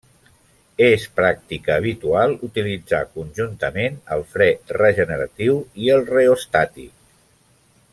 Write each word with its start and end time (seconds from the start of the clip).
És 0.85 1.03
pràctica 1.19 1.75
habitual 1.81 2.33
utilitzar 2.49 3.03
conjuntament 3.19 4.01
el 4.17 4.27
fre 4.33 4.51
regeneratiu 4.81 5.63
i 5.85 5.97
el 5.99 6.07
reostàtic. 6.13 6.95